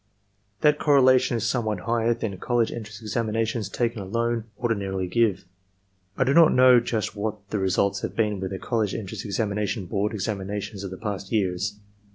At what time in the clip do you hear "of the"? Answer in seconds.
10.83-10.97